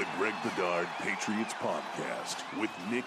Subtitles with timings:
[0.00, 3.04] The Greg Bedard Patriots Podcast with Nick.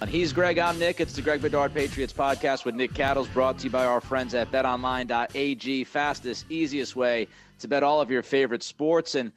[0.00, 0.60] And he's Greg.
[0.60, 1.00] I'm Nick.
[1.00, 4.32] It's the Greg Bedard Patriots podcast with Nick Cattles, brought to you by our friends
[4.32, 5.82] at BetOnline.ag.
[5.82, 7.26] Fastest, easiest way
[7.58, 9.16] to bet all of your favorite sports.
[9.16, 9.32] And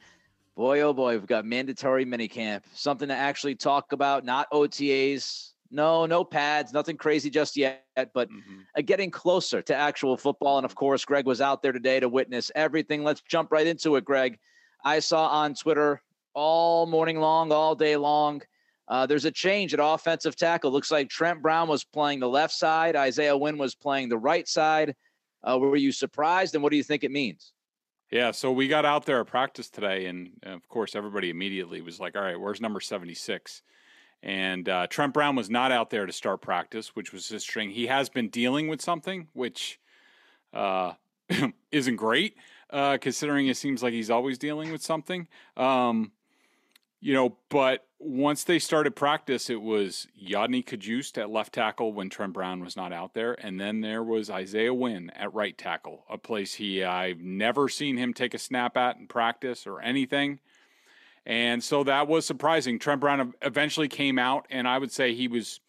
[0.54, 5.53] boy, oh boy, we've got mandatory minicamp, something to actually talk about, not OTAs.
[5.74, 8.80] No, no pads, nothing crazy just yet, but mm-hmm.
[8.82, 10.58] getting closer to actual football.
[10.58, 13.04] And of course, Greg was out there today to witness everything.
[13.04, 14.38] Let's jump right into it, Greg.
[14.84, 16.00] I saw on Twitter
[16.32, 18.42] all morning long, all day long
[18.86, 20.70] uh, there's a change at offensive tackle.
[20.70, 22.96] Looks like Trent Brown was playing the left side.
[22.96, 24.94] Isaiah Wynn was playing the right side.
[25.42, 27.52] Uh, were you surprised, and what do you think it means?
[28.10, 31.98] Yeah, so we got out there at practice today, and of course, everybody immediately was
[31.98, 33.62] like, "All right, where's number 76?"
[34.24, 37.68] And uh, Trent Brown was not out there to start practice, which was interesting.
[37.68, 39.78] He has been dealing with something, which
[40.54, 40.94] uh,
[41.70, 42.38] isn't great,
[42.70, 45.28] uh, considering it seems like he's always dealing with something.
[45.58, 46.12] Um,
[47.00, 52.08] you know, but once they started practice, it was Yodny Cajuste at left tackle when
[52.08, 56.06] Trent Brown was not out there, and then there was Isaiah Wynn at right tackle,
[56.08, 60.40] a place he I've never seen him take a snap at in practice or anything.
[61.26, 62.78] And so that was surprising.
[62.78, 65.60] Trent Brown eventually came out, and I would say he was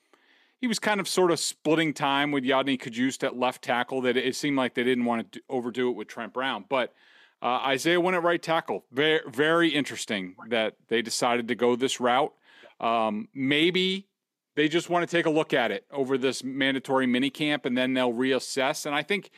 [0.60, 4.02] he was kind of sort of splitting time with Yodny Cajuste at left tackle.
[4.02, 6.94] That it seemed like they didn't want to overdo it with Trent Brown, but
[7.42, 8.86] uh, Isaiah Wynn at right tackle.
[8.92, 12.34] Very, very interesting that they decided to go this route.
[12.80, 14.08] Um, maybe
[14.56, 17.78] they just want to take a look at it over this mandatory mini camp and
[17.78, 18.86] then they'll reassess.
[18.86, 19.32] And I think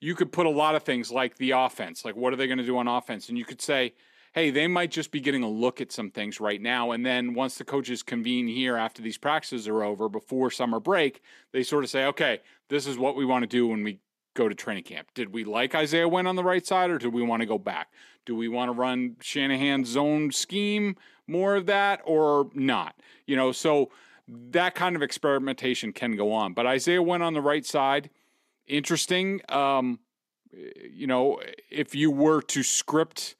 [0.00, 2.58] you could put a lot of things like the offense, like what are they going
[2.58, 3.28] to do on offense?
[3.28, 3.94] And you could say,
[4.32, 6.92] hey, they might just be getting a look at some things right now.
[6.92, 11.22] And then once the coaches convene here after these practices are over before summer break,
[11.52, 13.98] they sort of say, okay, this is what we want to do when we
[14.34, 15.08] go to training camp.
[15.14, 17.58] Did we like Isaiah Wynn on the right side, or do we want to go
[17.58, 17.88] back?
[18.24, 22.94] Do we want to run Shanahan's zone scheme, more of that, or not?
[23.26, 23.90] You know, so
[24.28, 26.54] that kind of experimentation can go on.
[26.54, 28.10] But Isaiah Wynn on the right side,
[28.68, 29.40] interesting.
[29.48, 29.98] Um,
[30.52, 33.34] you know, if you were to script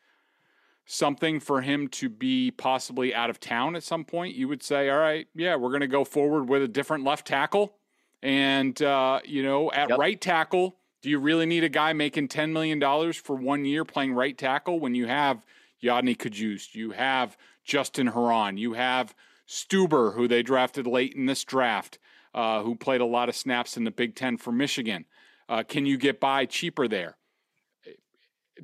[0.91, 4.91] something for him to be possibly out of town at some point, you would say,
[4.91, 7.77] all right, yeah, we're going to go forward with a different left tackle.
[8.23, 9.99] And, uh, you know, at yep.
[10.01, 12.81] right tackle, do you really need a guy making $10 million
[13.12, 15.47] for one year playing right tackle when you have
[15.81, 19.15] Yodny Cajuste, you have Justin Herron, you have
[19.49, 22.01] Stueber, who they drafted late in this draft,
[22.34, 25.05] uh, who played a lot of snaps in the Big Ten for Michigan?
[25.49, 27.17] Uh, can you get by cheaper there?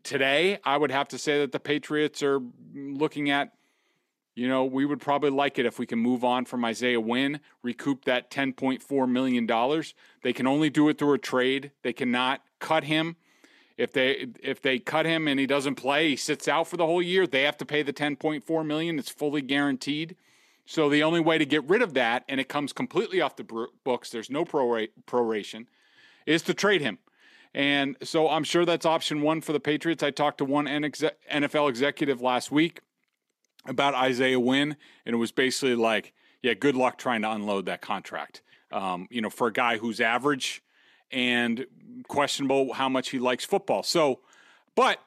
[0.03, 2.41] Today, I would have to say that the Patriots are
[2.75, 3.53] looking at
[4.37, 7.41] you know, we would probably like it if we can move on from Isaiah Wynn,
[7.63, 9.83] recoup that $10.4 million.
[10.23, 11.71] They can only do it through a trade.
[11.83, 13.17] They cannot cut him.
[13.79, 16.87] If they if they cut him and he doesn't play, he sits out for the
[16.87, 18.99] whole year, they have to pay the 10.4 million.
[18.99, 20.17] It's fully guaranteed.
[20.67, 23.69] So the only way to get rid of that, and it comes completely off the
[23.85, 25.67] books, there's no proration,
[26.27, 26.99] is to trade him.
[27.57, 30.03] And so I'm sure that's option one for the Patriots.
[30.03, 32.81] I talked to one NFL executive last week
[33.67, 36.13] about Isaiah Wynn, and it was basically like,
[36.43, 38.43] yeah, good luck trying to unload that contract.
[38.71, 40.63] Um, you know, for a guy who's average
[41.11, 41.65] and
[42.09, 43.83] questionable how much he likes football.
[43.83, 44.21] So,
[44.75, 44.99] but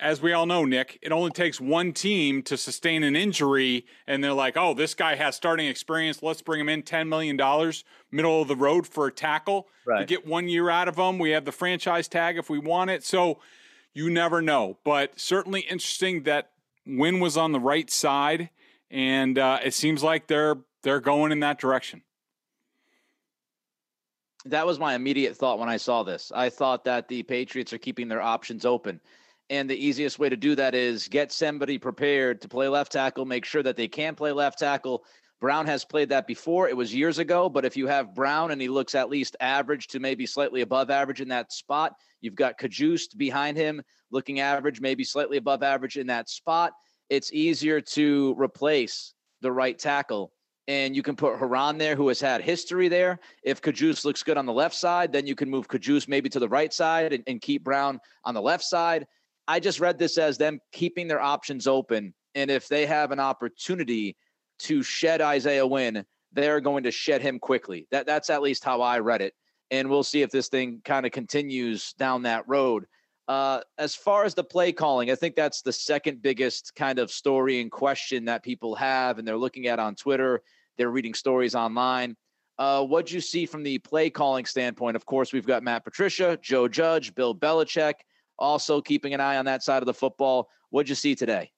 [0.00, 4.22] as we all know, Nick, it only takes one team to sustain an injury, and
[4.22, 6.22] they're like, oh, this guy has starting experience.
[6.22, 7.36] Let's bring him in $10 million,
[8.10, 9.68] middle of the road for a tackle.
[9.86, 10.00] Right.
[10.00, 12.90] To get one year out of him, we have the franchise tag if we want
[12.90, 13.04] it.
[13.04, 13.38] So
[13.96, 14.76] you never know.
[14.84, 16.50] But certainly interesting that
[16.86, 18.50] Wynn was on the right side,
[18.90, 22.02] and uh, it seems like they're they're going in that direction.
[24.44, 26.30] That was my immediate thought when I saw this.
[26.32, 29.00] I thought that the Patriots are keeping their options open.
[29.48, 33.24] And the easiest way to do that is get somebody prepared to play left tackle,
[33.24, 35.04] make sure that they can play left tackle.
[35.40, 36.68] Brown has played that before.
[36.68, 39.86] It was years ago, but if you have Brown and he looks at least average
[39.88, 44.80] to maybe slightly above average in that spot, you've got Cajuste behind him looking average,
[44.80, 46.72] maybe slightly above average in that spot.
[47.10, 50.32] It's easier to replace the right tackle
[50.68, 53.20] and you can put Herron there, who has had history there.
[53.44, 56.40] If Cajuste looks good on the left side, then you can move Cajuste maybe to
[56.40, 59.06] the right side and, and keep Brown on the left side.
[59.48, 62.14] I just read this as them keeping their options open.
[62.34, 64.16] And if they have an opportunity
[64.60, 67.86] to shed Isaiah Wynn, they're going to shed him quickly.
[67.90, 69.34] That that's at least how I read it.
[69.70, 72.86] And we'll see if this thing kind of continues down that road.
[73.26, 77.10] Uh, as far as the play calling, I think that's the second biggest kind of
[77.10, 80.42] story and question that people have, and they're looking at on Twitter.
[80.76, 82.16] They're reading stories online.
[82.58, 84.96] Uh, what you see from the play calling standpoint?
[84.96, 87.94] Of course, we've got Matt Patricia, Joe Judge, Bill Belichick,
[88.38, 90.48] also keeping an eye on that side of the football.
[90.70, 91.50] What'd you see today?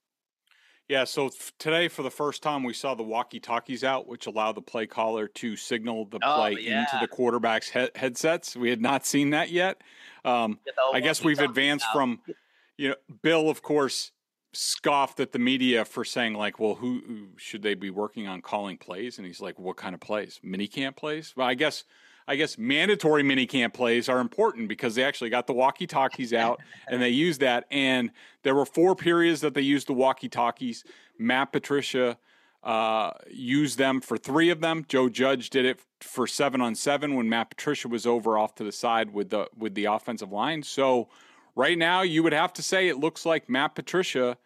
[0.89, 4.53] Yeah, so f- today for the first time we saw the walkie-talkies out, which allow
[4.53, 6.81] the play caller to signal the Oh, play yeah.
[6.81, 8.57] into the quarterback's he- headsets.
[8.57, 9.83] We had not seen that yet.
[10.25, 10.59] Um,
[10.95, 11.93] I guess we've advanced out.
[11.93, 12.21] from,
[12.79, 14.13] you know, Bill, of course,
[14.55, 18.41] scoffed at the media for saying like, well, who, who should they be working on
[18.41, 19.19] calling plays?
[19.19, 20.41] And he's like, what kind of plays?
[20.43, 21.35] Mini camp plays?
[21.37, 21.85] Well, I guess.
[22.29, 26.35] I guess mandatory mini camp plays are important because they actually got the walkie talkies
[26.35, 27.65] out and they used that.
[27.71, 28.11] And
[28.43, 30.85] there were four periods that they used the walkie talkies.
[31.19, 32.19] Matt Patricia
[32.63, 34.85] uh, used them for three of them.
[34.89, 38.65] Joe Judge did it for seven on seven when Matt Patricia was over off to
[38.65, 40.63] the side with the with the offensive line.
[40.63, 41.09] So
[41.57, 44.37] right now, you would have to say it looks like Matt Patricia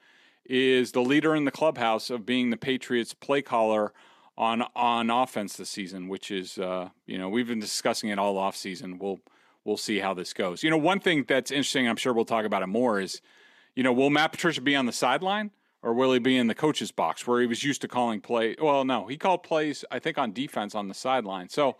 [0.45, 3.93] is the leader in the clubhouse of being the Patriots play caller
[4.37, 8.39] on on offense this season, which is uh, you know we've been discussing it all
[8.39, 8.99] off season.
[8.99, 9.21] We'll
[9.65, 10.63] we'll see how this goes.
[10.63, 13.21] You know, one thing that's interesting, I'm sure we'll talk about it more, is
[13.75, 15.51] you know will Matt Patricia be on the sideline
[15.83, 18.55] or will he be in the coach's box where he was used to calling play?
[18.61, 21.49] Well, no, he called plays I think on defense on the sideline.
[21.49, 21.77] So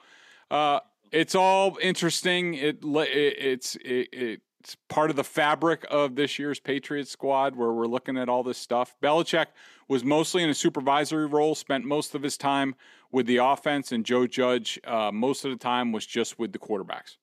[0.51, 2.55] uh, it's all interesting.
[2.55, 7.73] It, it it's it, it's part of the fabric of this year's Patriots squad where
[7.73, 8.95] we're looking at all this stuff.
[9.03, 9.47] Belichick
[9.89, 12.77] was mostly in a supervisory role, spent most of his time
[13.11, 16.61] with the offense, and Joe Judge uh, most of the time was just with the
[16.61, 17.17] quarterbacks.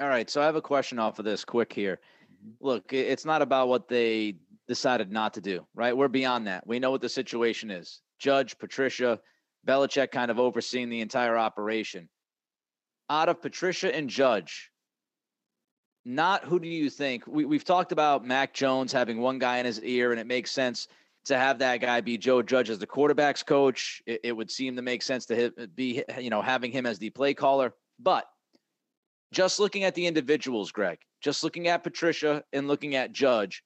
[0.00, 2.00] All right, so I have a question off of this quick here.
[2.58, 4.34] Look, it's not about what they
[4.66, 5.96] decided not to do, right?
[5.96, 6.66] We're beyond that.
[6.66, 8.00] We know what the situation is.
[8.18, 9.20] Judge, Patricia,
[9.64, 12.08] Belichick kind of overseeing the entire operation.
[13.08, 14.71] Out of Patricia and Judge,
[16.04, 17.26] not who do you think?
[17.26, 20.50] We, we've talked about Mac Jones having one guy in his ear, and it makes
[20.50, 20.88] sense
[21.24, 24.02] to have that guy be Joe Judge as the quarterback's coach.
[24.06, 26.98] It, it would seem to make sense to hit, be, you know, having him as
[26.98, 27.74] the play caller.
[28.00, 28.26] But
[29.32, 33.62] just looking at the individuals, Greg, just looking at Patricia and looking at Judge,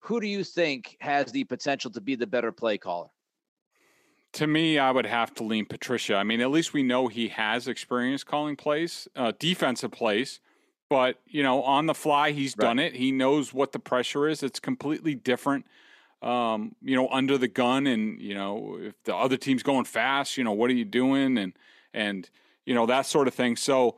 [0.00, 3.08] who do you think has the potential to be the better play caller?
[4.34, 6.16] To me, I would have to lean Patricia.
[6.16, 10.40] I mean, at least we know he has experience calling plays, uh, defensive plays.
[10.88, 12.66] But you know, on the fly, he's Right.
[12.66, 12.94] done it.
[12.94, 14.42] He knows what the pressure is.
[14.42, 15.66] It's completely different.
[16.22, 20.36] Um, you know, under the gun, and you know, if the other team's going fast,
[20.36, 21.52] you know, what are you doing, and
[21.92, 22.28] and
[22.64, 23.56] you know that sort of thing.
[23.56, 23.96] So,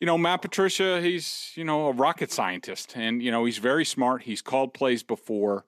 [0.00, 3.84] you know, Matt Patricia, he's you know a rocket scientist, and you know he's very
[3.84, 4.22] smart.
[4.22, 5.64] He's called plays before.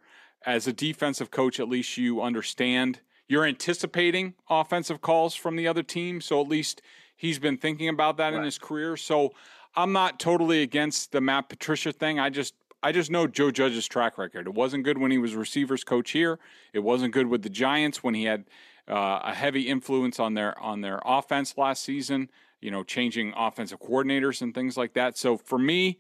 [0.47, 3.01] As a defensive coach, at least you understand.
[3.29, 6.81] You're anticipating offensive calls from the other team, so at least
[7.15, 8.97] he's been thinking about that in his career.
[8.97, 9.35] So
[9.75, 12.19] I'm not totally against the Matt Patricia thing.
[12.19, 14.47] I just I just know Joe Judge's track record.
[14.47, 16.39] It wasn't good when he was receivers coach here.
[16.73, 18.45] It wasn't good with the Giants when he had
[18.89, 22.31] uh, a heavy influence on their on their offense last season.
[22.61, 25.17] You know, changing offensive coordinators and things like that.
[25.17, 25.99] So for me,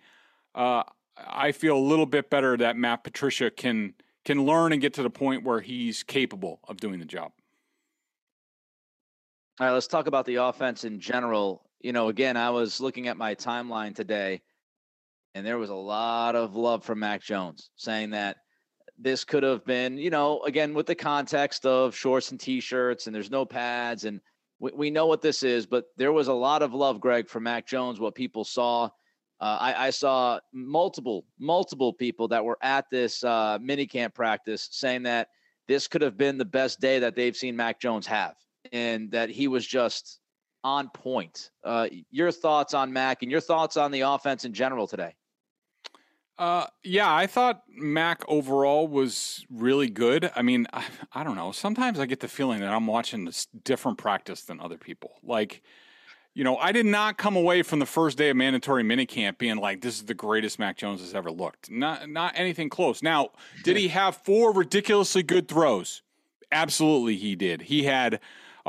[0.55, 0.83] uh,
[1.17, 5.03] I feel a little bit better that Matt Patricia can can learn and get to
[5.03, 7.33] the point where he's capable of doing the job.
[9.59, 11.63] All right, let's talk about the offense in general.
[11.81, 14.43] You know, again, I was looking at my timeline today,
[15.35, 18.37] and there was a lot of love from Mac Jones saying that
[18.99, 23.07] this could have been, you know, again, with the context of shorts and t shirts,
[23.07, 24.21] and there's no pads, and
[24.59, 27.41] we, we know what this is, but there was a lot of love, Greg, for
[27.41, 28.91] Mac Jones, what people saw.
[29.41, 35.05] Uh, I, I saw multiple, multiple people that were at this uh, minicamp practice saying
[35.05, 35.29] that
[35.67, 38.35] this could have been the best day that they've seen Mac Jones have,
[38.71, 40.20] and that he was just
[40.65, 41.51] on point.
[41.65, 45.15] Uh, your thoughts on Mac and your thoughts on the offense in general today?
[46.41, 50.31] Uh, yeah, I thought Mac overall was really good.
[50.35, 51.53] I mean, I, I don't know.
[51.53, 55.13] Sometimes I get the feeling that I'm watching this different practice than other people.
[55.23, 55.63] Like,
[56.33, 59.59] you know, I did not come away from the first day of mandatory minicamp being
[59.59, 63.03] like, "This is the greatest Mac Jones has ever looked." Not, not anything close.
[63.03, 66.01] Now, did he have four ridiculously good throws?
[66.51, 67.63] Absolutely, he did.
[67.63, 68.19] He had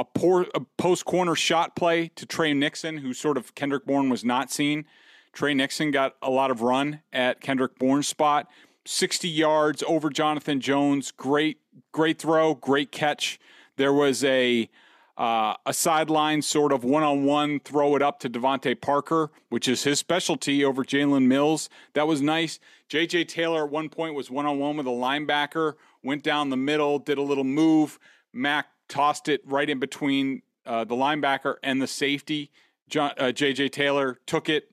[0.01, 4.09] a poor a post corner shot play to Tre Nixon, who sort of Kendrick Bourne
[4.09, 4.85] was not seen.
[5.31, 8.49] Tre Nixon got a lot of run at Kendrick Bourne's spot.
[8.85, 11.11] 60 yards over Jonathan Jones.
[11.11, 11.59] Great,
[11.91, 13.39] great throw, great catch.
[13.77, 14.69] There was a
[15.17, 19.67] uh, a sideline sort of one on one throw it up to DeVante Parker, which
[19.67, 21.69] is his specialty over Jalen Mills.
[21.93, 22.59] That was nice.
[22.89, 26.57] JJ Taylor at one point was one on one with a linebacker, went down the
[26.57, 27.99] middle, did a little move.
[28.33, 32.51] Mac tossed it right in between uh, the linebacker and the safety.
[32.95, 34.69] Uh, JJ Taylor took it,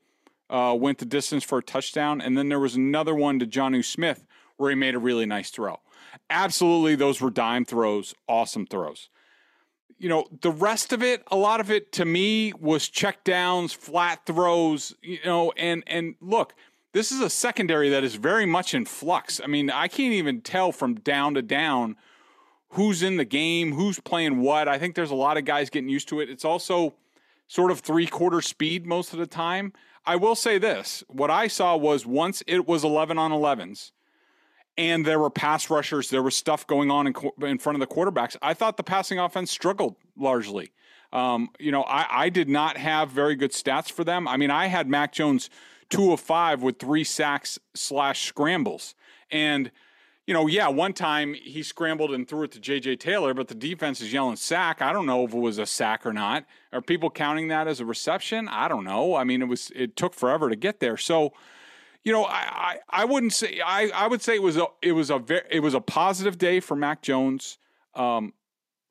[0.50, 2.20] uh, went the distance for a touchdown.
[2.20, 5.50] And then there was another one to Jonnu Smith where he made a really nice
[5.50, 5.80] throw.
[6.28, 9.08] Absolutely, those were dime throws, awesome throws
[9.98, 13.72] you know, the rest of it, a lot of it to me was check downs,
[13.72, 16.54] flat throws, you know, and and look,
[16.92, 19.40] this is a secondary that is very much in flux.
[19.42, 21.96] I mean, I can't even tell from down to down
[22.70, 24.68] who's in the game, who's playing what.
[24.68, 26.28] I think there's a lot of guys getting used to it.
[26.28, 26.94] It's also
[27.46, 29.72] sort of three quarter speed most of the time.
[30.04, 33.92] I will say this what I saw was once it was 11 on 11s,
[34.76, 36.10] and there were pass rushers.
[36.10, 38.36] There was stuff going on in, in front of the quarterbacks.
[38.40, 40.72] I thought the passing offense struggled largely.
[41.12, 44.28] Um, you know, I, I did not have very good stats for them.
[44.28, 45.48] I mean, I had Mac Jones
[45.88, 48.94] two of five with three sacks slash scrambles.
[49.30, 49.70] And,
[50.28, 53.54] you know, yeah, one time he scrambled and threw it to JJ Taylor, but the
[53.54, 54.82] defense is yelling sack.
[54.82, 56.44] I don't know if it was a sack or not.
[56.70, 58.46] Are people counting that as a reception?
[58.46, 59.14] I don't know.
[59.14, 60.98] I mean, it was it took forever to get there.
[60.98, 61.32] So,
[62.04, 64.92] you know, I, I, I wouldn't say I, I would say it was a it
[64.92, 67.56] was a very it was a positive day for Mac Jones.
[67.94, 68.34] Um,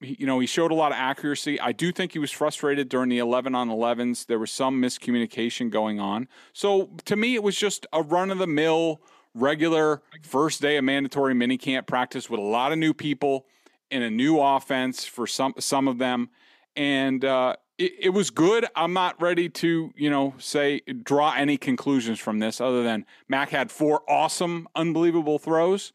[0.01, 1.59] you know, he showed a lot of accuracy.
[1.59, 4.25] I do think he was frustrated during the 11 on 11s.
[4.25, 6.29] There was some miscommunication going on.
[6.53, 9.01] So to me, it was just a run of the mill,
[9.37, 13.45] regular first day of mandatory minicamp practice with a lot of new people
[13.89, 16.29] in a new offense for some some of them,
[16.75, 18.65] and uh, it, it, was good.
[18.75, 23.49] I'm not ready to, you know, say draw any conclusions from this other than Mac
[23.49, 25.93] had four awesome, unbelievable throws,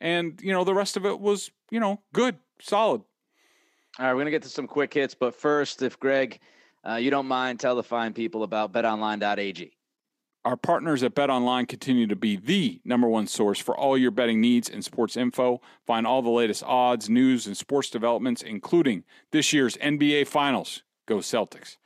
[0.00, 3.02] and you know the rest of it was, you know, good, solid.
[3.98, 6.38] All right, we're gonna get to some quick hits, but first, if Greg,
[6.88, 9.72] uh, you don't mind, tell the fine people about BetOnline.ag.
[10.44, 14.40] Our partners at BetOnline continue to be the number one source for all your betting
[14.40, 15.60] needs and sports info.
[15.86, 21.18] Find all the latest odds, news, and sports developments, including this year's NBA Finals Go
[21.18, 21.76] Celtics.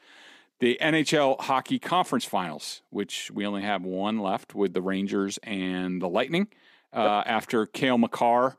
[0.60, 6.00] The NHL Hockey Conference Finals, which we only have one left with the Rangers and
[6.00, 6.48] the Lightning,
[6.94, 8.56] uh, after Cale Makar,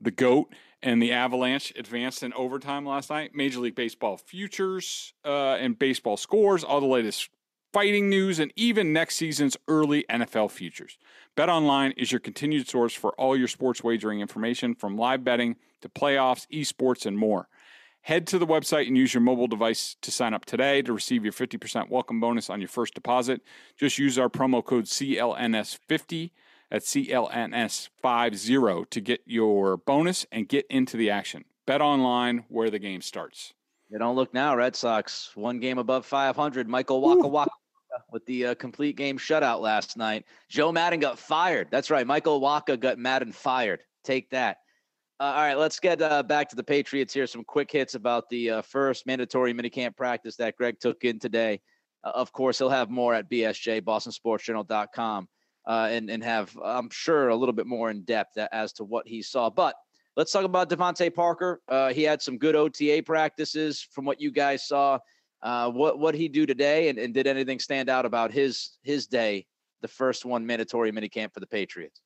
[0.00, 3.34] the GOAT, and the Avalanche advanced in overtime last night.
[3.34, 7.30] Major League Baseball futures uh, and baseball scores, all the latest
[7.72, 10.98] fighting news, and even next season's early NFL futures.
[11.36, 15.88] BetOnline is your continued source for all your sports wagering information from live betting to
[15.88, 17.48] playoffs, esports, and more.
[18.02, 21.22] Head to the website and use your mobile device to sign up today to receive
[21.22, 23.42] your 50% welcome bonus on your first deposit.
[23.76, 26.30] Just use our promo code CLNS50
[26.70, 31.44] at CLNS50 to get your bonus and get into the action.
[31.66, 33.52] Bet online where the game starts.
[33.90, 35.32] You don't look now, Red Sox.
[35.34, 36.68] One game above 500.
[36.68, 37.50] Michael Waka Waka
[38.10, 40.24] with the uh, complete game shutout last night.
[40.48, 41.68] Joe Maddon got fired.
[41.70, 42.06] That's right.
[42.06, 43.82] Michael Wacha got Maddon fired.
[44.04, 44.58] Take that.
[45.20, 47.26] Uh, all right, let's get uh, back to the Patriots here.
[47.26, 51.60] Some quick hits about the uh, first mandatory minicamp practice that Greg took in today.
[52.02, 55.28] Uh, of course, he'll have more at BSJ, BostonSportsJournal.com,
[55.66, 59.06] uh, and and have I'm sure a little bit more in depth as to what
[59.06, 59.50] he saw.
[59.50, 59.74] But
[60.16, 61.60] let's talk about DeVante Parker.
[61.68, 64.98] Uh, he had some good OTA practices from what you guys saw.
[65.42, 69.46] What what he do today, and, and did anything stand out about his his day,
[69.82, 72.00] the first one mandatory minicamp for the Patriots?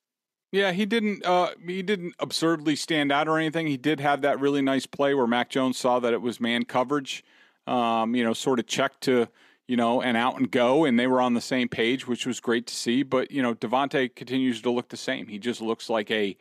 [0.51, 1.25] Yeah, he didn't.
[1.25, 3.67] Uh, he didn't absurdly stand out or anything.
[3.67, 6.63] He did have that really nice play where Mac Jones saw that it was man
[6.63, 7.23] coverage.
[7.67, 9.27] Um, you know, sort of checked to
[9.67, 12.39] you know and out and go, and they were on the same page, which was
[12.39, 13.03] great to see.
[13.03, 15.27] But you know, DeVante continues to look the same.
[15.27, 16.37] He just looks like a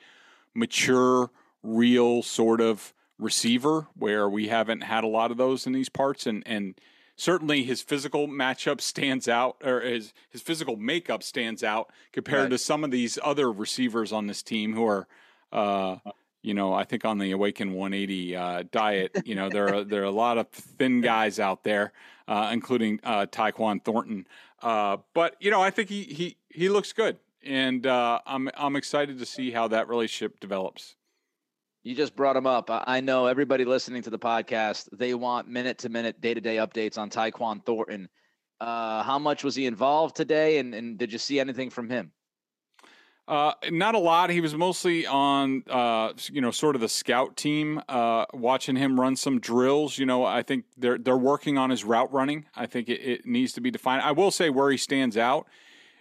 [0.55, 1.31] mature,
[1.65, 2.95] real sort of
[3.25, 6.75] receiver where we haven't had a lot of those in these parts, and and
[7.17, 12.51] certainly his physical matchup stands out, or his his physical makeup stands out compared right.
[12.51, 15.09] to some of these other receivers on this team who are,
[15.51, 15.97] uh,
[16.43, 19.23] you know, I think on the Awaken 180 uh, diet.
[19.25, 21.93] You know, there are there are a lot of thin guys out there,
[22.29, 24.27] uh, including uh, Tyquan Thornton.
[24.63, 28.77] Uh, but you know, I think he he he looks good, and uh, I'm I'm
[28.77, 30.97] excited to see how that relationship develops.
[31.85, 32.71] You just brought him up.
[32.71, 36.57] I know everybody listening to the podcast, they want minute to minute, day to day
[36.57, 38.09] updates on Tyquan Thornton.
[38.59, 42.11] Uh, how much was he involved today, and, and did you see anything from him?
[43.29, 44.31] Uh, not a lot.
[44.31, 48.99] He was mostly on, uh, you know, sort of the scout team, uh, watching him
[48.99, 49.99] run some drills.
[49.99, 52.47] You know, I think they're they're working on his route running.
[52.55, 54.01] I think it, it needs to be defined.
[54.01, 55.47] I will say where he stands out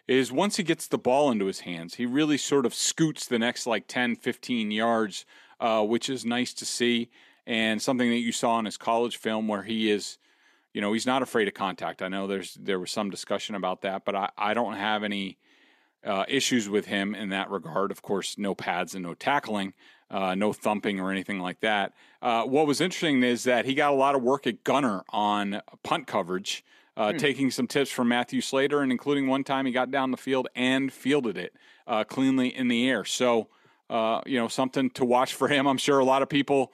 [0.08, 3.40] is once he gets the ball into his hands, he really sort of scoots the
[3.40, 5.26] next like 10, 15 yards
[5.64, 7.10] uh, which is nice to see.
[7.48, 10.18] and something that you saw in his college film where he is,
[10.74, 12.02] you know, he's not afraid of contact.
[12.02, 15.38] I know there's there was some discussion about that, but I, I don't have any
[16.06, 17.92] uh, issues with him in that regard.
[17.92, 19.74] Of course, no pads and no tackling,
[20.10, 21.94] uh, no thumping or anything like that.
[22.22, 25.62] Uh, what was interesting is that he got a lot of work at gunner on
[25.84, 26.64] punt coverage,
[26.96, 27.18] uh, hmm.
[27.18, 30.48] taking some tips from Matthew Slater, and including one time he got down the field
[30.56, 31.54] and fielded it
[31.88, 33.04] uh, cleanly in the air.
[33.06, 33.48] So,
[33.90, 35.68] uh, you know, something to watch for him.
[35.68, 36.72] I'm sure a lot of people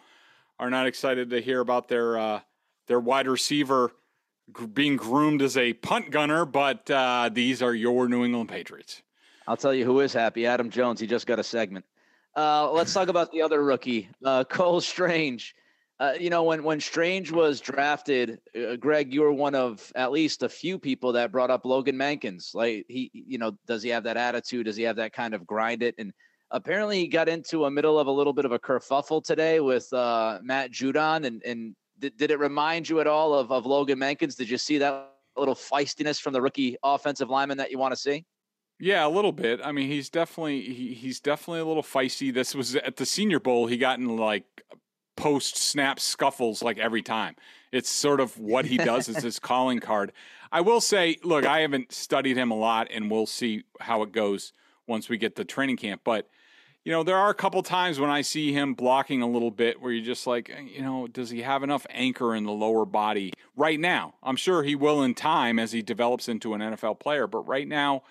[0.60, 2.42] are not excited to hear about their
[2.88, 3.92] their wide receiver
[4.74, 6.86] being groomed as a punt gunner, but
[7.34, 9.02] these are your New England Patriots.
[9.50, 10.46] I'll tell you who is happy.
[10.46, 11.00] Adam Jones.
[11.00, 11.84] He just got a segment.
[12.36, 15.56] Uh, let's talk about the other rookie, uh, Cole Strange.
[16.00, 20.12] Uh, you know, when when Strange was drafted, uh, Greg, you were one of at
[20.12, 22.54] least a few people that brought up Logan Mankins.
[22.54, 24.68] Like he, you know, does he have that attitude?
[24.68, 25.96] Does he have that kind of grind it?
[25.98, 26.14] And
[26.52, 29.92] apparently, he got into a middle of a little bit of a kerfuffle today with
[29.94, 31.26] uh, Matt Judon.
[31.26, 34.36] And and did, did it remind you at all of of Logan Mankins?
[34.36, 38.00] Did you see that little feistiness from the rookie offensive lineman that you want to
[38.00, 38.26] see?
[38.80, 39.60] Yeah, a little bit.
[39.64, 42.34] I mean, he's definitely he, he's definitely a little feisty.
[42.34, 43.68] This was at the Senior Bowl.
[43.68, 44.46] He got in like
[45.18, 47.36] post snap scuffles like every time.
[47.72, 50.12] It's sort of what he does is his calling card.
[50.52, 54.12] I will say, look, I haven't studied him a lot, and we'll see how it
[54.12, 54.54] goes
[54.90, 56.02] once we get to training camp.
[56.04, 56.28] But
[56.84, 59.82] you know, there are a couple times when I see him blocking a little bit
[59.82, 62.86] where you're just like, eh, you know, does he have enough anchor in the lower
[62.86, 64.16] body right now?
[64.24, 67.68] I'm sure he will in time as he develops into an NFL player, but right
[67.68, 68.04] now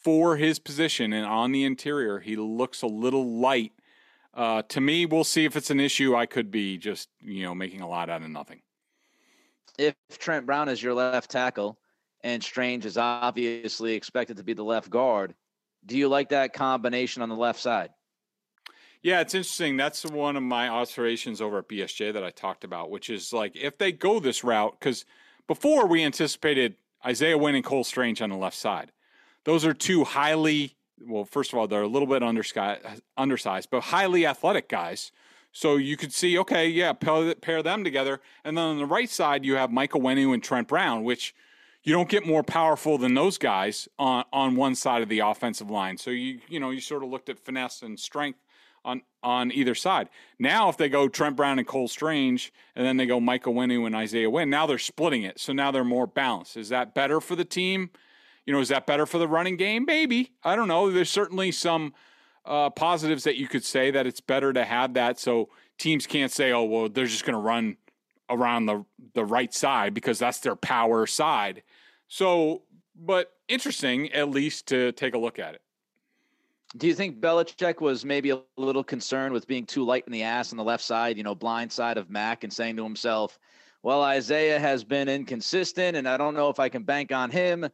[0.00, 3.72] for his position and on the interior, he looks a little light.
[4.34, 6.14] Uh, to me, we'll see if it's an issue.
[6.14, 8.60] I could be just you know making a lot out of nothing.
[9.78, 11.78] If Trent Brown is your left tackle
[12.22, 15.34] and Strange is obviously expected to be the left guard,
[15.86, 17.90] do you like that combination on the left side?
[19.02, 19.76] Yeah, it's interesting.
[19.76, 23.54] That's one of my observations over at BSJ that I talked about, which is like
[23.56, 25.04] if they go this route, because
[25.46, 26.74] before we anticipated
[27.04, 28.90] Isaiah Wynn and Cole Strange on the left side.
[29.44, 32.22] Those are two highly, well, first of all, they're a little bit
[33.16, 35.12] undersized, but highly athletic guys.
[35.52, 38.20] So you could see, okay, yeah, pair them together.
[38.44, 41.32] And then on the right side, you have Michael Onwenu and Trent Brown, which
[41.86, 45.70] you don't get more powerful than those guys on, on one side of the offensive
[45.70, 45.96] line.
[45.96, 48.40] So you you know you sort of looked at finesse and strength
[48.84, 50.08] on on either side.
[50.38, 53.86] Now if they go Trent Brown and Cole Strange, and then they go Michael Onwenu
[53.86, 55.38] and Isaiah Wynn, now they're splitting it.
[55.38, 56.56] So now they're more balanced.
[56.56, 57.90] Is that better for the team?
[58.44, 59.84] You know, is that better for the running game?
[59.86, 60.32] Maybe.
[60.42, 60.90] I don't know.
[60.90, 61.94] There's certainly some
[62.44, 66.30] uh, positives that you could say that it's better to have that so teams can't
[66.30, 67.76] say, oh, well, they're just going to run
[68.30, 71.62] around the, the right side because that's their power side.
[72.08, 72.62] So,
[72.94, 75.62] but interesting at least to take a look at it.
[76.76, 80.22] Do you think Belichick was maybe a little concerned with being too light in the
[80.22, 83.38] ass on the left side, you know, blind side of Mac and saying to himself,
[83.82, 87.68] well, Isaiah has been inconsistent and I don't know if I can bank on him.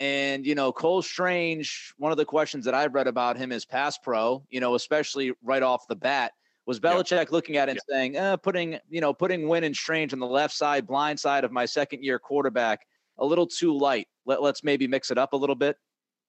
[0.00, 3.64] And, you know, Cole Strange, one of the questions that I've read about him is
[3.64, 6.32] pass pro, you know, especially right off the bat.
[6.66, 7.24] Was Belichick yeah.
[7.30, 7.94] looking at it and yeah.
[7.94, 11.44] saying, eh, putting, you know, putting Wynn and Strange on the left side, blind side
[11.44, 12.86] of my second year quarterback,
[13.18, 14.08] a little too light.
[14.26, 15.76] Let, let's maybe mix it up a little bit.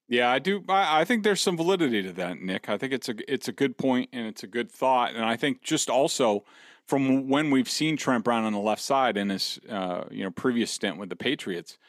[0.07, 0.63] Yeah, I do.
[0.69, 2.69] I, think there's some validity to that, Nick.
[2.69, 5.15] I think it's a it's a good point and it's a good thought.
[5.15, 6.43] And I think just also
[6.87, 10.29] from when we've seen Trent Brown on the left side in his uh, you know
[10.29, 11.79] previous stint with the Patriots,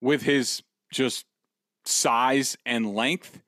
[0.00, 1.26] with his just
[1.84, 3.40] size and length,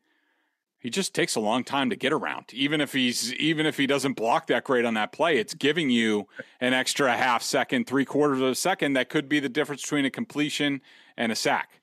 [0.81, 2.47] he just takes a long time to get around.
[2.53, 5.91] Even if he's even if he doesn't block that great on that play, it's giving
[5.91, 6.27] you
[6.61, 10.07] an extra half second, three quarters of a second that could be the difference between
[10.07, 10.81] a completion
[11.17, 11.81] and a sack.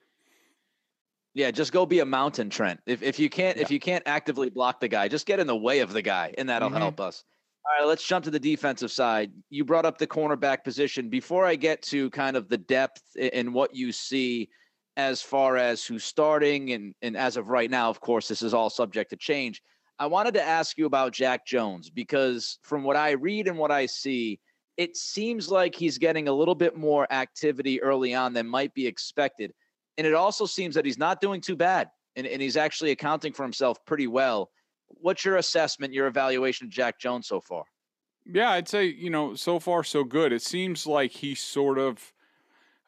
[1.35, 2.79] Yeah, just go be a mountain, Trent.
[2.87, 3.63] If if you can't yeah.
[3.63, 6.33] if you can't actively block the guy, just get in the way of the guy,
[6.37, 6.79] and that'll mm-hmm.
[6.79, 7.23] help us.
[7.63, 9.31] All right, let's jump to the defensive side.
[9.49, 11.09] You brought up the cornerback position.
[11.09, 14.49] Before I get to kind of the depth and what you see
[14.97, 18.53] as far as who's starting and and as of right now, of course, this is
[18.53, 19.61] all subject to change.
[19.99, 23.71] I wanted to ask you about Jack Jones because from what I read and what
[23.71, 24.39] I see,
[24.75, 28.85] it seems like he's getting a little bit more activity early on than might be
[28.85, 29.53] expected.
[29.97, 33.33] And it also seems that he's not doing too bad and, and he's actually accounting
[33.33, 34.51] for himself pretty well.
[34.87, 37.63] What's your assessment, your evaluation of Jack Jones so far?
[38.25, 40.31] Yeah, I'd say, you know, so far so good.
[40.31, 42.13] It seems like he's sort of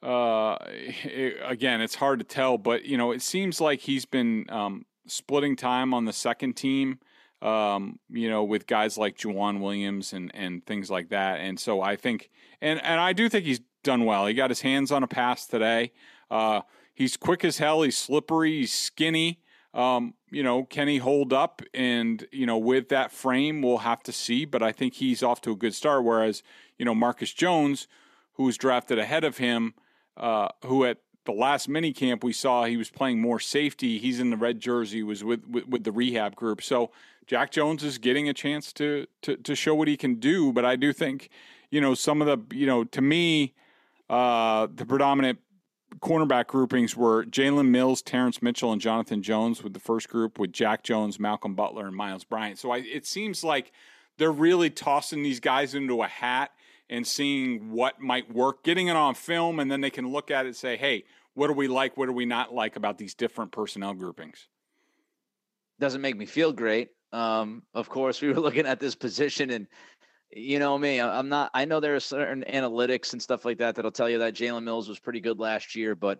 [0.02, 4.46] uh, it, again, it's hard to tell, but you know, it seems like he's been
[4.50, 7.00] um, splitting time on the second team.
[7.42, 11.40] Um, you know, with guys like Joejuan Williams and and things like that.
[11.40, 14.26] And so I think, and and I do think he's done well.
[14.26, 15.94] He got his hands on a pass today.
[16.30, 16.62] Uh,
[16.94, 17.82] he's quick as hell.
[17.84, 18.60] He's slippery.
[18.60, 19.40] He's skinny.
[19.74, 21.62] Um, you know, can he hold up?
[21.74, 24.46] And you know, with that frame, we'll have to see.
[24.46, 26.04] But I think he's off to a good start.
[26.04, 26.44] Whereas,
[26.78, 27.88] you know, Marcus Jones,
[28.34, 29.76] who was drafted ahead of him,
[30.20, 34.00] uh, who at the last mini camp we saw he was playing more safety.
[34.00, 36.62] He's in the red jersey, was with, with, with the rehab group.
[36.62, 36.92] So
[37.28, 40.52] Jack Jones is getting a chance to, to to show what he can do.
[40.52, 41.30] But I do think,
[41.70, 43.54] you know, some of the you know, to me,
[44.10, 45.40] uh, the predominant
[46.00, 50.52] cornerback groupings were Jalen Mills, Terrance Mitchell, and Jonathan Jones with the first group, with
[50.52, 52.58] Jack Jones, Malcolm Butler, and Myles Bryant.
[52.58, 53.72] So I, it seems like
[54.18, 56.52] they're really tossing these guys into a hat
[56.90, 60.46] and seeing what might work, getting it on film, and then they can look at
[60.46, 61.98] it and say, hey, what do we like?
[61.98, 64.48] What do we not like about these different personnel groupings?
[65.80, 66.90] Doesn't make me feel great.
[67.12, 69.68] Um, of course, we were looking at this position, and
[70.32, 71.52] you know me, I'm not.
[71.54, 74.64] I know there are certain analytics and stuff like that that'll tell you that Jalen
[74.64, 76.20] Mills was pretty good last year, but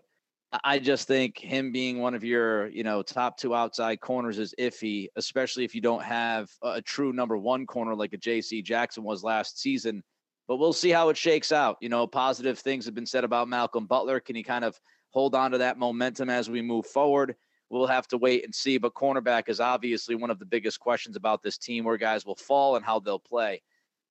[0.64, 4.52] I just think him being one of your, you know, top two outside corners is
[4.58, 8.60] iffy, especially if you don't have a true number one corner like a J.C.
[8.62, 10.02] Jackson was last season.
[10.50, 11.76] But we'll see how it shakes out.
[11.80, 14.18] You know, positive things have been said about Malcolm Butler.
[14.18, 17.36] Can he kind of hold on to that momentum as we move forward.
[17.68, 18.78] We'll have to wait and see.
[18.78, 22.36] But cornerback is obviously one of the biggest questions about this team where guys will
[22.36, 23.62] fall and how they'll play.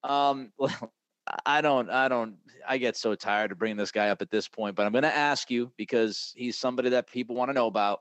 [0.04, 0.52] Um,
[1.46, 4.48] I don't, I don't, I get so tired of bringing this guy up at this
[4.48, 7.68] point, but I'm going to ask you because he's somebody that people want to know
[7.68, 8.00] about.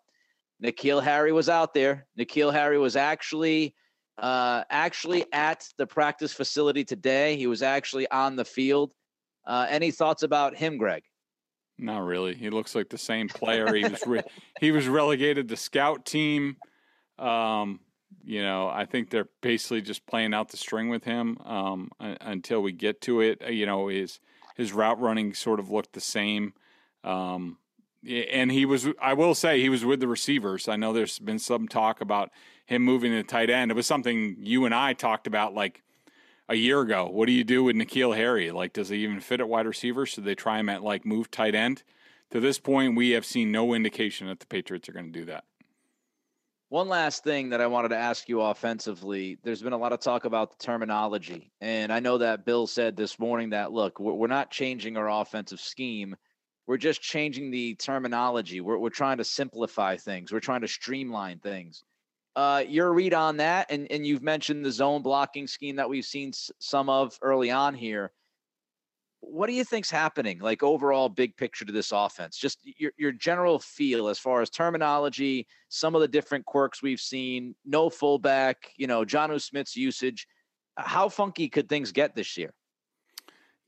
[0.63, 2.07] N'Keal Harry was out there.
[2.19, 3.75] N'Keal Harry was actually,
[4.19, 7.37] uh, actually at the practice facility today.
[7.37, 8.93] He was actually on the field.
[9.47, 11.03] Uh, any thoughts about him, Greg?
[11.79, 12.35] Not really.
[12.35, 13.73] He looks like the same player.
[13.75, 14.23] He was re-
[14.61, 16.57] he was relegated to scout team.
[17.19, 17.81] Um,
[18.25, 22.63] you know, I think they're basically just playing out the string with him um, until
[22.63, 23.43] we get to it.
[23.45, 24.19] Uh, you know, his
[24.57, 26.53] his route running sort of looked the same.
[27.05, 27.59] Um,
[28.07, 30.69] and he was, I will say, he was with the receivers.
[30.69, 32.31] I know there's been some talk about
[32.67, 33.71] him moving to tight end.
[33.71, 35.83] It was something you and I talked about like
[36.49, 37.09] a year ago.
[37.11, 38.51] What do you do with N'Keal Harry?
[38.51, 40.07] Like, does he even fit at wide receiver?
[40.07, 41.83] Should they try him at like move tight end?
[42.31, 45.25] To this point, we have seen no indication that the Patriots are going to do
[45.27, 45.45] that.
[46.69, 49.39] One last thing that I wanted to ask you offensively.
[49.43, 51.51] There's been a lot of talk about the terminology.
[51.63, 55.61] And I know that Bill said this morning that, look, we're not changing our offensive
[55.61, 56.15] scheme.
[56.69, 58.61] We're just changing the terminology.
[58.61, 61.83] We're, we're trying to simplify things, we're trying to streamline things.
[62.37, 66.05] Uh, your read on that, and, and you've mentioned the zone blocking scheme that we've
[66.05, 68.13] seen some of early on here.
[69.21, 72.37] What do you think's happening, like overall big picture to this offense?
[72.37, 77.01] Just your your general feel as far as terminology, some of the different quirks we've
[77.01, 80.29] seen, no fullback, you know, Jonnu Smith's usage.
[80.77, 82.53] How funky could things get this year?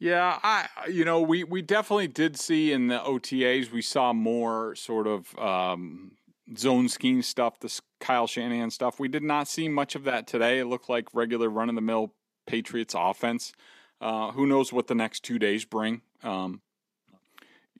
[0.00, 4.74] Yeah, I you know we we definitely did see in the OTAs we saw more
[4.74, 6.12] sort of um,
[6.56, 8.98] zone scheme stuff, the Kyle Shanahan stuff.
[8.98, 10.58] We did not see much of that today.
[10.58, 12.14] It looked like regular run of the mill
[12.46, 13.52] Patriots offense.
[14.00, 16.00] Uh, who knows what the next two days bring?
[16.22, 16.62] Um,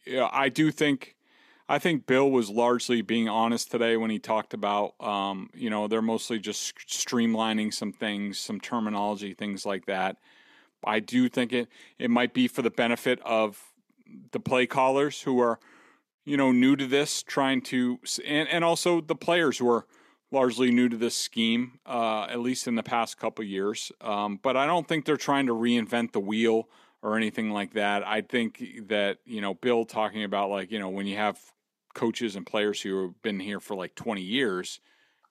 [0.07, 1.17] yeah, I do think.
[1.71, 5.87] I think Bill was largely being honest today when he talked about, um, you know,
[5.87, 10.17] they're mostly just streamlining some things, some terminology, things like that.
[10.85, 13.73] I do think it it might be for the benefit of
[14.33, 15.59] the play callers who are
[16.25, 19.87] you know, new to this, trying to, and, and also the players who are
[20.31, 23.91] largely new to this scheme, uh, at least in the past couple years.
[24.01, 26.69] Um, but I don't think they're trying to reinvent the wheel
[27.03, 28.07] or anything like that.
[28.07, 31.39] I think that, you know, Bill talking about like, you know, when you have
[31.95, 34.79] coaches and players who have been here for like 20 years,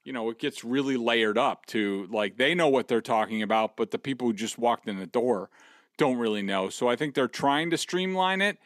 [0.04, 3.78] you know, it gets really layered up to like they know what they're talking about,
[3.78, 5.50] but the people who just walked in the door
[5.98, 6.70] don't really know.
[6.70, 8.58] So I think they're trying to streamline it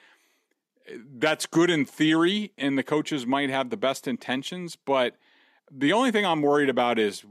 [1.16, 4.76] that's good in theory, and the coaches might have the best intentions.
[4.76, 5.16] But
[5.72, 7.24] the only thing I'm worried about is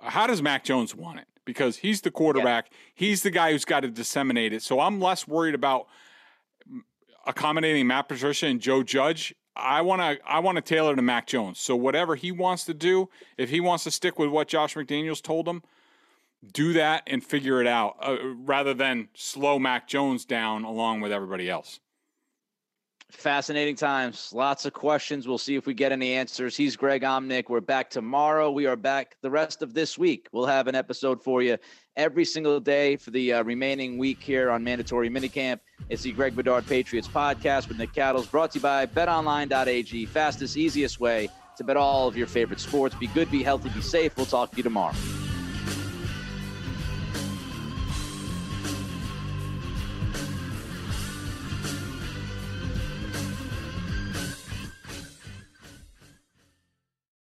[0.00, 1.26] how does Mac Jones want it?
[1.44, 2.76] Because he's the quarterback, yeah.
[2.94, 4.62] he's the guy who's got to disseminate it.
[4.62, 5.86] So I'm less worried about
[7.26, 9.34] accommodating Matt Patricia and Joe Judge.
[9.54, 11.60] I want to I want to tailor to Mac Jones.
[11.60, 15.22] So whatever he wants to do, if he wants to stick with what Josh McDaniels
[15.22, 15.62] told him,
[16.52, 21.12] do that and figure it out uh, rather than slow Mac Jones down along with
[21.12, 21.80] everybody else.
[23.10, 24.32] Fascinating times.
[24.32, 25.28] Lots of questions.
[25.28, 26.56] We'll see if we get any answers.
[26.56, 27.50] He's Greg Omnick.
[27.50, 28.50] We're back tomorrow.
[28.50, 30.28] We are back the rest of this week.
[30.32, 31.58] We'll have an episode for you
[31.96, 35.60] every single day for the uh, remaining week here on Mandatory Minicamp.
[35.88, 40.06] It's the Greg Bedard Patriots podcast with Nick Cattles, brought to you by betonline.ag.
[40.06, 42.94] Fastest, easiest way to bet all of your favorite sports.
[42.94, 44.16] Be good, be healthy, be safe.
[44.16, 44.94] We'll talk to you tomorrow.